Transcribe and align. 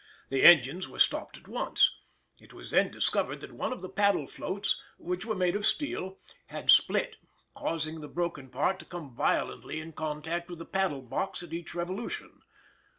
The 0.29 0.41
engines 0.41 0.87
were 0.87 0.97
stopped 0.97 1.37
at 1.37 1.47
once; 1.47 1.91
it 2.39 2.53
was 2.53 2.71
then 2.71 2.89
discovered 2.89 3.39
that 3.41 3.51
one 3.51 3.71
of 3.71 3.83
the 3.83 3.87
paddle 3.87 4.25
floats, 4.25 4.81
which 4.97 5.27
were 5.27 5.35
made 5.35 5.55
of 5.55 5.63
steel, 5.63 6.17
had 6.47 6.71
split, 6.71 7.17
causing 7.53 8.01
the 8.01 8.07
broken 8.07 8.49
part 8.49 8.79
to 8.79 8.85
come 8.85 9.13
violently 9.13 9.79
in 9.79 9.91
contact 9.93 10.49
with 10.49 10.57
the 10.57 10.65
paddle 10.65 11.03
box 11.03 11.43
at 11.43 11.53
each 11.53 11.75
revolution. 11.75 12.39